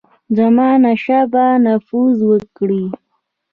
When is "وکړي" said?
2.29-2.85